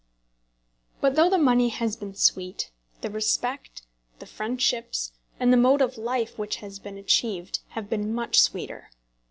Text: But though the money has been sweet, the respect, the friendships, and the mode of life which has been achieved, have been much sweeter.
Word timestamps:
But 0.99 1.13
though 1.15 1.29
the 1.29 1.37
money 1.37 1.69
has 1.69 1.95
been 1.95 2.15
sweet, 2.15 2.71
the 3.01 3.11
respect, 3.11 3.83
the 4.17 4.25
friendships, 4.25 5.13
and 5.39 5.53
the 5.53 5.57
mode 5.57 5.79
of 5.83 5.95
life 5.95 6.39
which 6.39 6.55
has 6.55 6.79
been 6.79 6.97
achieved, 6.97 7.59
have 7.75 7.87
been 7.87 8.11
much 8.11 8.39
sweeter. 8.41 8.89